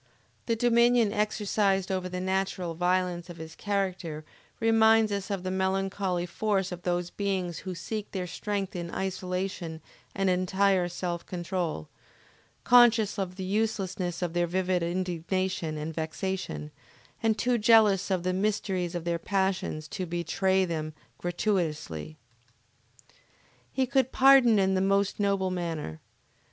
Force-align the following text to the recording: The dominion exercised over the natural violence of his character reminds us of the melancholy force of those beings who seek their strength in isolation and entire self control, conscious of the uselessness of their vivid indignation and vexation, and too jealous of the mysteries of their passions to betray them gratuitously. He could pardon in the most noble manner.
The 0.47 0.55
dominion 0.55 1.13
exercised 1.13 1.91
over 1.91 2.09
the 2.09 2.19
natural 2.19 2.73
violence 2.73 3.29
of 3.29 3.37
his 3.37 3.53
character 3.53 4.25
reminds 4.59 5.11
us 5.11 5.29
of 5.29 5.43
the 5.43 5.51
melancholy 5.51 6.25
force 6.25 6.71
of 6.71 6.81
those 6.81 7.11
beings 7.11 7.59
who 7.59 7.75
seek 7.75 8.09
their 8.09 8.25
strength 8.25 8.75
in 8.75 8.89
isolation 8.89 9.79
and 10.15 10.27
entire 10.27 10.89
self 10.89 11.23
control, 11.27 11.87
conscious 12.63 13.19
of 13.19 13.35
the 13.35 13.43
uselessness 13.43 14.23
of 14.23 14.33
their 14.33 14.47
vivid 14.47 14.81
indignation 14.81 15.77
and 15.77 15.93
vexation, 15.93 16.71
and 17.21 17.37
too 17.37 17.59
jealous 17.59 18.09
of 18.09 18.23
the 18.23 18.33
mysteries 18.33 18.95
of 18.95 19.03
their 19.03 19.19
passions 19.19 19.87
to 19.89 20.07
betray 20.07 20.65
them 20.65 20.95
gratuitously. 21.19 22.17
He 23.71 23.85
could 23.85 24.11
pardon 24.11 24.57
in 24.57 24.73
the 24.73 24.81
most 24.81 25.19
noble 25.19 25.51
manner. 25.51 26.01